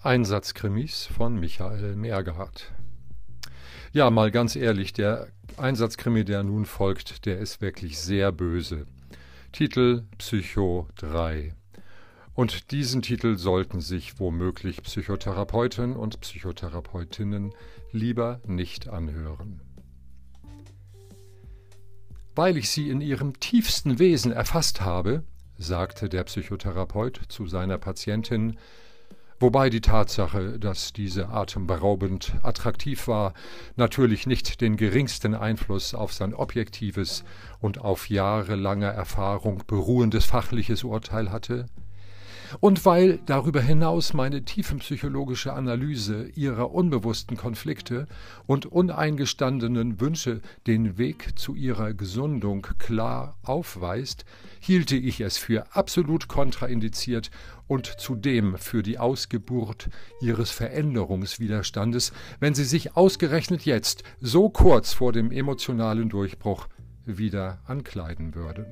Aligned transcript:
Einsatzkrimis 0.00 1.06
von 1.06 1.40
Michael 1.40 1.96
Mergard. 1.96 2.70
Ja, 3.92 4.10
mal 4.10 4.30
ganz 4.30 4.54
ehrlich, 4.54 4.92
der 4.92 5.26
Einsatzkrimi, 5.56 6.24
der 6.24 6.44
nun 6.44 6.66
folgt, 6.66 7.26
der 7.26 7.38
ist 7.40 7.60
wirklich 7.60 7.98
sehr 7.98 8.30
böse. 8.30 8.86
Titel 9.50 10.04
Psycho 10.16 10.86
3. 10.98 11.52
Und 12.32 12.70
diesen 12.70 13.02
Titel 13.02 13.36
sollten 13.38 13.80
sich 13.80 14.20
womöglich 14.20 14.84
Psychotherapeuten 14.84 15.96
und 15.96 16.20
Psychotherapeutinnen 16.20 17.52
lieber 17.90 18.40
nicht 18.46 18.88
anhören. 18.88 19.62
Weil 22.36 22.56
ich 22.56 22.70
sie 22.70 22.88
in 22.88 23.00
ihrem 23.00 23.40
tiefsten 23.40 23.98
Wesen 23.98 24.30
erfasst 24.30 24.80
habe, 24.80 25.24
sagte 25.56 26.08
der 26.08 26.22
Psychotherapeut 26.22 27.20
zu 27.28 27.48
seiner 27.48 27.78
Patientin, 27.78 28.56
wobei 29.40 29.70
die 29.70 29.80
Tatsache, 29.80 30.58
dass 30.58 30.92
diese 30.92 31.28
atemberaubend 31.28 32.34
attraktiv 32.42 33.08
war, 33.08 33.34
natürlich 33.76 34.26
nicht 34.26 34.60
den 34.60 34.76
geringsten 34.76 35.34
Einfluss 35.34 35.94
auf 35.94 36.12
sein 36.12 36.34
objektives 36.34 37.24
und 37.60 37.78
auf 37.78 38.08
jahrelanger 38.08 38.90
Erfahrung 38.90 39.62
beruhendes 39.66 40.24
fachliches 40.24 40.84
Urteil 40.84 41.30
hatte, 41.30 41.66
und 42.60 42.84
weil 42.84 43.18
darüber 43.26 43.60
hinaus 43.60 44.14
meine 44.14 44.44
tiefenpsychologische 44.44 45.52
Analyse 45.52 46.28
ihrer 46.34 46.72
unbewussten 46.72 47.36
Konflikte 47.36 48.06
und 48.46 48.66
uneingestandenen 48.66 50.00
Wünsche 50.00 50.40
den 50.66 50.98
Weg 50.98 51.38
zu 51.38 51.54
ihrer 51.54 51.94
Gesundung 51.94 52.66
klar 52.78 53.36
aufweist, 53.42 54.24
hielte 54.60 54.96
ich 54.96 55.20
es 55.20 55.38
für 55.38 55.74
absolut 55.74 56.28
kontraindiziert 56.28 57.30
und 57.66 57.86
zudem 58.00 58.56
für 58.56 58.82
die 58.82 58.98
Ausgeburt 58.98 59.88
ihres 60.20 60.50
Veränderungswiderstandes, 60.50 62.12
wenn 62.40 62.54
sie 62.54 62.64
sich 62.64 62.96
ausgerechnet 62.96 63.64
jetzt, 63.64 64.02
so 64.20 64.48
kurz 64.48 64.92
vor 64.92 65.12
dem 65.12 65.30
emotionalen 65.30 66.08
Durchbruch, 66.08 66.68
wieder 67.04 67.60
ankleiden 67.66 68.34
würden. 68.34 68.66